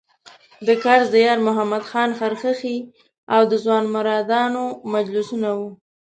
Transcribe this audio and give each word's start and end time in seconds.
د 0.67 0.69
کرز 0.83 1.07
د 1.13 1.17
یارمحمد 1.27 1.83
خان 1.89 2.09
خرخښې 2.19 2.77
او 3.35 3.41
د 3.51 3.53
ځوانمردانو 3.63 4.63
مجلسونه 4.93 5.49
وو. 5.59 5.69